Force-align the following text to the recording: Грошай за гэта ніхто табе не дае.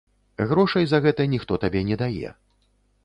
Грошай 0.51 0.87
за 0.93 0.99
гэта 1.05 1.27
ніхто 1.33 1.59
табе 1.67 1.85
не 1.91 1.99
дае. 2.03 2.29